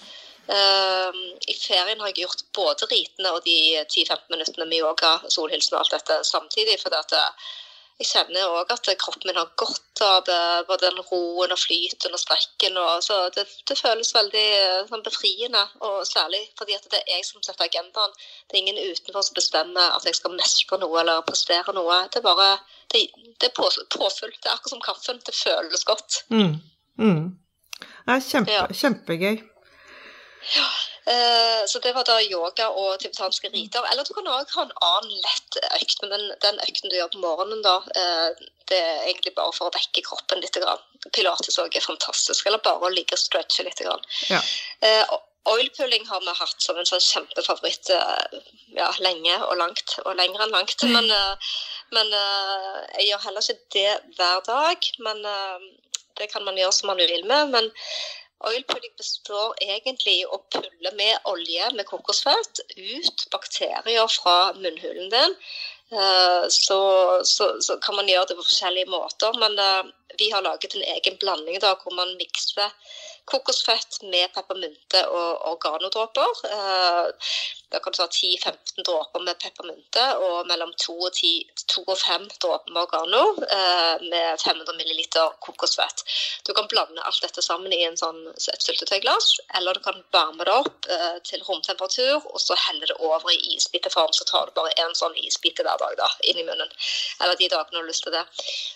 [0.45, 1.10] Uh,
[1.49, 5.81] I ferien har jeg gjort både ritene og de 10-15 minuttene med yoga, solhilsen og
[5.81, 6.77] alt dette samtidig.
[6.84, 7.15] for det at
[7.95, 10.27] jeg kjenner òg at kroppen min har godt av
[10.67, 12.75] både den roen og flyten og strekken.
[12.81, 14.47] Og, så det, det, føles veldig
[14.89, 18.17] sånn, befriende, og særlig fordi det er jeg som setter agendaen.
[18.49, 22.01] Det er ingen utenfor som bestemmer at jeg skal mestre noe eller prestere noe.
[22.12, 22.49] Det er bare
[22.91, 23.05] det,
[23.39, 24.36] det er påfyll.
[24.36, 25.23] Det er akkurat som kaffen.
[25.23, 26.25] Det føles godt.
[26.36, 26.60] Mm.
[26.99, 27.23] Mm.
[27.79, 28.67] Det er kjempe, ja.
[28.81, 29.39] kjempegøy.
[30.55, 30.67] Ja.
[31.07, 33.85] Eh, så det var da yoga og tibetanske riter.
[33.91, 37.11] Eller du kan òg ha en annen lett økt, men den, den, økten du gjør
[37.13, 40.57] på morgenen, da, eh, det er egentlig bare for å vekke kroppen litt.
[41.13, 42.49] Pilates òg er fantastisk.
[42.49, 43.85] Eller bare å ligge og stretche litt.
[44.31, 44.41] Ja.
[44.81, 45.15] Eh,
[45.45, 47.91] Oilpulling har vi hatt som en sånn kjempefavoritt
[48.73, 50.85] ja, lenge og langt, og lenger enn langt.
[50.89, 51.11] Men,
[51.93, 54.87] men jeg gjør heller ikke det hver dag.
[55.05, 55.21] Men
[56.17, 57.53] det kan man gjøre som man vil med.
[57.53, 57.69] Men
[58.45, 65.38] Oilpulling består egentlig i å pulle med olje med kokosfett ut bakterier fra munnhulen din.
[65.91, 66.79] Eh, så,
[67.23, 70.88] så, så, kan man gjøre det på forskjellige måter, men eh, vi har laget en
[70.95, 72.71] egen blanding da, hvor man mikser
[73.25, 76.41] kokosfett med peppermynte og oregano-dråper.
[76.51, 77.08] Eh,
[77.73, 81.32] da kan du ta 10-15 dråper med peppermynte og mellom 2 og, 10,
[81.73, 83.23] 2 og 5 dråper med organo
[83.58, 85.01] eh, med 500 ml
[85.41, 86.06] kokosfett.
[86.45, 90.56] Du kan blande alt dette sammen i sånn, et syltetøyglass, eller du kan varme det
[90.62, 94.13] opp eh, til romtemperatur og så helle det over i isbiteform.
[94.13, 96.69] Så tar du bare en sånn isbite hver dag da, inn i munnen.
[97.23, 98.23] Eller de dagene du har lyst til det.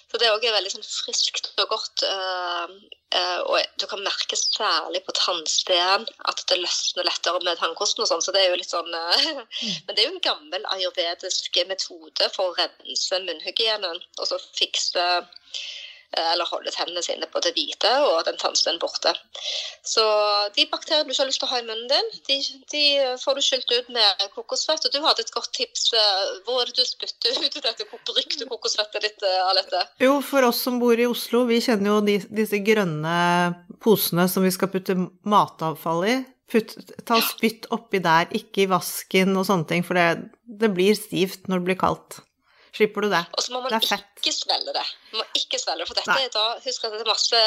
[0.09, 0.89] Så det er også veldig sånn
[1.29, 2.03] friskt og godt.
[2.03, 8.09] Uh, og du kan merke særlig på tannsten at det løsner lettere med tannkosten og
[8.11, 8.21] sånn.
[8.21, 9.43] Så det er jo litt sånn uh,
[9.85, 15.05] Men det er jo en gammel ayurvedisk metode for å rense munnhygienen og så fikse
[15.05, 19.11] Eh, eller holde tennene sine på det hvite og den tannstøen borte.
[19.85, 20.03] Så
[20.55, 22.37] de bakteriene du ikke har lyst til å ha i munnen din, de,
[22.73, 22.83] de
[23.21, 24.87] får du skylt ut med kokosfett.
[24.87, 25.91] Og du hadde et godt tips.
[25.93, 29.85] Eh, hvor er det du spytter ut dette brukte kokosfettet ditt, eh, Alette?
[30.01, 33.15] Jo, for oss som bor i Oslo, vi kjenner jo de, disse grønne
[33.83, 34.97] posene som vi skal putte
[35.29, 36.17] matavfall i.
[36.49, 36.73] Putt,
[37.05, 41.45] ta spytt oppi der, ikke i vasken og sånne ting, for det, det blir stivt
[41.45, 42.23] når det blir kaldt
[42.75, 43.21] slipper du det.
[43.35, 44.85] Og så må man ikke svelge det.
[45.11, 47.41] Man må ikke svelge det, For dette er da, husk at det er masse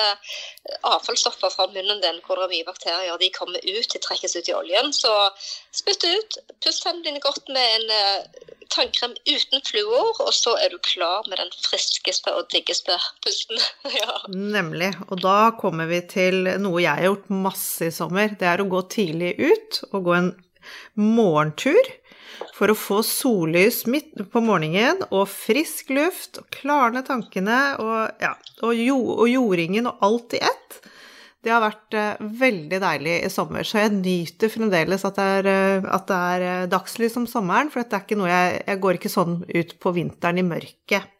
[0.88, 3.20] avfallsstoffer fra munnen din hvor det er mye bakterier.
[3.20, 4.92] De kommer ut, de trekkes ut i oljen.
[4.96, 5.12] Så
[5.74, 6.40] spytt ut.
[6.64, 11.26] Puss tennene dine godt med en uh, tannkrem uten fluor, og så er du klar
[11.28, 13.60] med den friskeste og diggeste pusten.
[14.00, 14.20] ja.
[14.28, 14.92] Nemlig.
[15.10, 18.34] Og da kommer vi til noe jeg har gjort masse i sommer.
[18.38, 20.32] Det er å gå tidlig ut og gå en
[20.94, 21.80] morgentur
[22.56, 28.32] for å få sollys midt på morgenen og frisk luft og klarne tankene og, ja,
[28.62, 30.78] og, jo, og jordingen og alt i ett.
[31.42, 35.48] Det har vært eh, veldig deilig i sommer, så jeg nyter fremdeles at det er,
[35.50, 39.74] eh, at det er eh, dagslys om sommeren, for jeg, jeg går ikke sånn ut
[39.82, 41.10] på vinteren i mørket.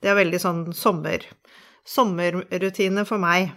[0.00, 1.26] Det er veldig sånn sommer,
[1.84, 3.52] sommerrutine for meg.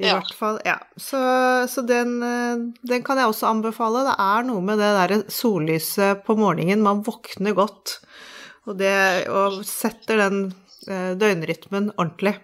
[0.00, 0.16] I ja.
[0.16, 0.58] hvert fall.
[0.64, 0.78] Ja.
[0.96, 1.20] Så,
[1.68, 4.06] så den, eh, den, kan jeg også anbefale.
[4.08, 6.84] Det er noe med det derre sollyset på morgenen.
[6.84, 7.98] Man våkner godt.
[8.68, 8.94] Og det
[9.28, 10.40] og setter den
[10.88, 12.38] eh, døgnrytmen ordentlig.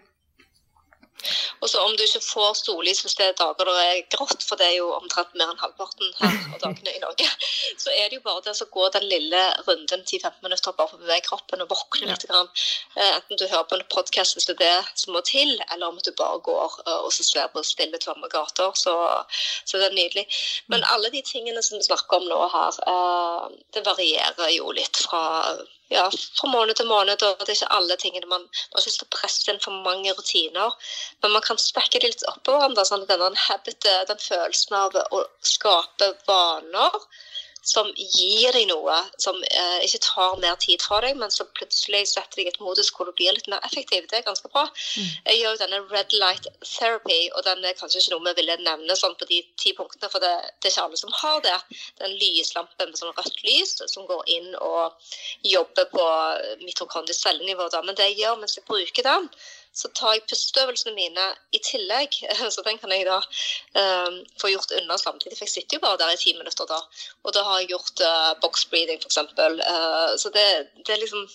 [1.60, 4.60] Og så om du ikke får sollys hvis det er dager det er grått, for
[4.60, 7.28] det er jo omtrent mer enn halvparten her av dagene i Norge,
[7.80, 10.98] så er det jo bare det å gå den lille runden 10-15 minutter bare for
[10.98, 12.26] å bevege kroppen og våkne litt.
[12.26, 12.48] Grann.
[12.96, 15.88] Eh, enten du hører på en podkast hvis det er det som må til, eller
[15.88, 18.96] om du bare går eh, og så ser på stille, tomme gater, så,
[19.64, 20.26] så det er nydelig.
[20.72, 25.02] Men alle de tingene som vi snakker om nå her, eh, det varierer jo litt
[25.06, 25.22] fra
[25.92, 27.22] ja, fra måned til måned.
[27.22, 30.74] og Det er ikke alle tingene man, man har ikke presse inn for mange rutiner.
[31.22, 32.84] Men man kan spekke det litt oppå hverandre.
[32.88, 37.00] sånn denne habit, den følelsen av å skape vaner
[37.66, 42.04] som gir deg noe som eh, ikke tar mer tid fra deg, men som plutselig
[42.12, 44.06] setter deg i et modus hvor du blir litt mer effektiv.
[44.06, 44.62] Det er ganske bra.
[44.70, 45.08] Mm.
[45.26, 48.58] Jeg gjør jo denne red light therapy, og den er kanskje ikke noe vi ville
[48.62, 51.58] nevne sånn på de ti punktene, for det, det, er ikke alle som har det.
[51.98, 55.12] Det er en lyslampe med sånn rødt lys som går inn og
[55.46, 56.08] jobber på
[56.62, 57.66] mitokondrisk cellenivå.
[57.82, 59.30] Men det jeg gjør mens jeg bruker den,
[59.76, 62.16] så tar jeg pusteøvelsene mine i tillegg.
[62.54, 65.36] Så den kan jeg da um, få gjort unna samtidig.
[65.36, 66.80] For jeg sitter jo bare der i ti minutter da.
[67.24, 69.20] Og da har jeg gjort uh, box breathing, f.eks.
[69.36, 70.46] Uh, så det,
[70.80, 71.26] det, er liksom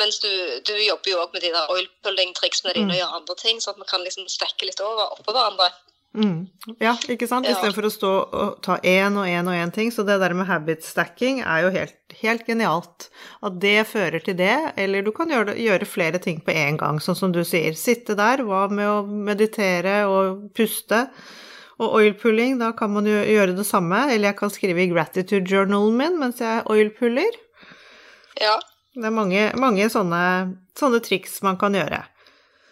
[0.00, 0.30] mens du,
[0.64, 2.94] du jobber jo òg med de der oil pulling-triksene dine mm.
[2.94, 5.68] og gjør andre ting, så at vi kan liksom stekke litt over oppå hverandre.
[6.16, 6.48] Mm.
[6.82, 7.46] Ja, ikke sant?
[7.46, 7.58] Ja.
[7.60, 9.92] For å stå og ta én og én og én ting.
[9.94, 13.08] Så det der med habit stacking er jo helt, helt, genialt.
[13.46, 17.00] At det fører til det, eller du kan gjøre, gjøre flere ting på én gang,
[17.02, 17.76] sånn som du sier.
[17.78, 21.06] Sitte der, hva med å meditere og puste?
[21.80, 24.02] Og oilpulling, da kan man jo gjøre det samme.
[24.12, 27.38] Eller jeg kan skrive i gratitude journalen min mens jeg oilpuller.
[28.40, 28.58] Ja.
[28.92, 30.22] Det er mange, mange sånne,
[30.76, 32.02] sånne triks man kan gjøre.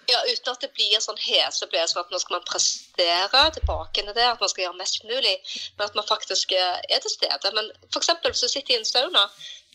[0.08, 4.14] Ja, uten at det blir sånn hesebles for at nå skal man prestere tilbake til
[4.16, 5.34] det, at man skal gjøre mest mulig,
[5.76, 7.52] men at man faktisk eh, er til stede.
[7.56, 8.08] Men f.eks.
[8.24, 9.26] hvis du sitter i en sauna,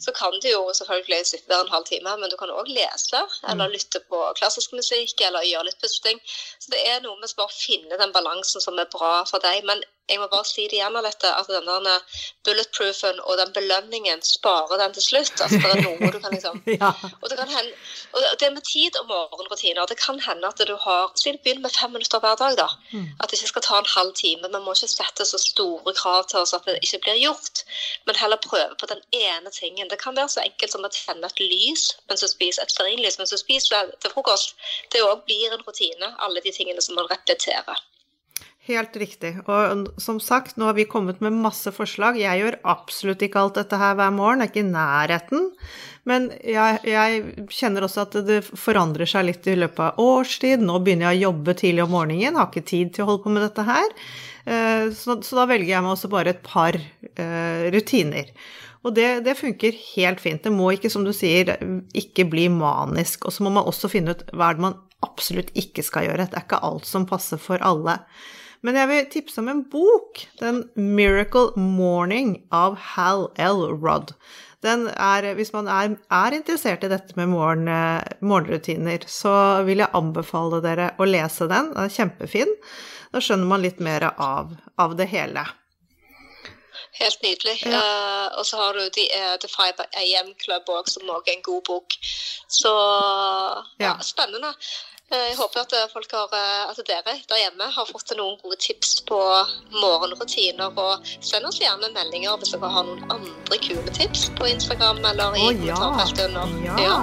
[0.01, 3.21] så kan du jo selvfølgelig sitte der en halv time, men du kan òg lese
[3.47, 3.73] eller mm.
[3.75, 6.19] lytte på klassisk musikk eller gjøre litt pusting.
[6.59, 9.61] Så det er noe med å bare finne den balansen som er bra for deg.
[9.69, 14.23] Men jeg må bare si det igjen, Alette, at den der bulletproofen og den belønningen
[14.27, 15.35] sparer den til slutt.
[15.45, 16.89] Altså det er noe du kan liksom ja.
[17.21, 17.71] og, det kan hende,
[18.11, 19.87] og det med tid og morgenrutiner.
[19.87, 22.67] Det kan hende at du har Si begynner med fem minutter hver dag, da.
[22.91, 23.07] Mm.
[23.21, 24.49] At det ikke skal ta en halv time.
[24.51, 27.63] Vi må ikke sette så store krav til oss at det ikke blir gjort,
[28.05, 29.87] men heller prøve på den ene tingen.
[29.87, 33.19] Det kan være så enkelt som å tenne et lys mens du spiser et stearinlys
[33.21, 34.57] mens du spiser til frokost.
[34.91, 37.79] Det òg blir en rutine, alle de tingene som man repeterer.
[38.63, 39.33] Helt riktig.
[39.51, 42.15] Og som sagt, nå har vi kommet med masse forslag.
[42.15, 45.49] Jeg gjør absolutt ikke alt dette her hver morgen, det er ikke i nærheten.
[46.07, 50.63] Men jeg, jeg, kjenner også at det forandrer seg litt i løpet av årstid.
[50.63, 53.33] Nå begynner jeg å jobbe tidlig om morgenen, har ikke tid til å holde på
[53.35, 53.97] med dette her.
[54.47, 58.31] Eh, så, så da velger jeg meg også bare et par uh, rutiner.
[58.83, 60.39] Og det, det, funker helt fint.
[60.43, 61.51] Det må ikke, som du sier,
[61.99, 63.27] ikke bli manisk.
[63.27, 66.29] Og så må man også finne ut hva er det man absolutt ikke skal gjøre.
[66.31, 67.97] Det er ikke alt som passer for alle.
[68.63, 73.65] Men jeg vil tipse om en bok, den 'Miracle Morning' av Hal L.
[73.75, 74.15] Rudd.
[74.63, 77.67] Den er, hvis man er, er interessert i dette med morgen,
[78.23, 79.33] morgenrutiner, så
[79.67, 81.73] vil jeg anbefale dere å lese den.
[81.73, 82.55] Den er kjempefin.
[83.11, 85.43] Da skjønner man litt mer av, av det hele.
[86.93, 87.57] Helt nydelig.
[87.65, 87.81] Ja.
[87.81, 91.37] Uh, og så har du The, uh, The Five AM Club òg, som også er
[91.37, 91.95] en god bok.
[92.47, 92.73] Så
[93.81, 93.93] ja, ja.
[94.05, 94.53] spennende.
[95.13, 98.57] Eh, jeg håper at, folk har, eh, at dere der hjemme har fått noen gode
[98.61, 99.19] tips på
[99.75, 100.73] morgenrutiner.
[100.73, 105.37] Og send oss gjerne meldinger hvis dere har noen andre kule tips på Instagram eller
[105.37, 106.57] i oh, kommentarfeltet under.
[106.65, 106.79] Ja.
[106.81, 106.97] ja.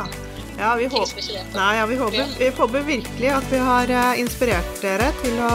[0.61, 4.83] Ja, vi, håper, nei, ja, vi, håper, vi håper virkelig at vi har eh, inspirert
[4.83, 5.55] dere til å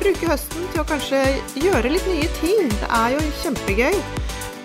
[0.00, 1.20] bruke høsten til å kanskje
[1.60, 2.70] gjøre litt nye ting.
[2.72, 3.98] Det er jo kjempegøy.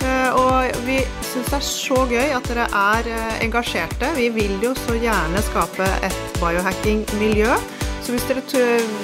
[0.04, 4.12] Eh, og vi syns det er så gøy at dere er eh, engasjerte.
[4.18, 7.56] Vi vil jo så gjerne skape et biohacking-miljø.
[8.06, 8.44] Så hvis dere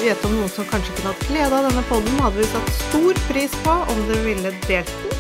[0.02, 3.24] vet om noen som kanskje kunne hatt glede av denne poden, hadde vi satt stor
[3.30, 5.18] pris på om dere ville delt den.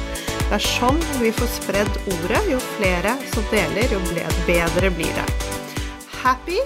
[0.51, 2.41] Det er sånn vi får spredd ordet.
[2.51, 3.99] Jo flere som deler, jo
[4.49, 5.27] bedre blir det.
[6.21, 6.59] Happy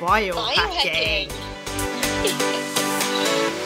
[0.00, 1.30] biohacking!
[2.24, 2.64] biohacking.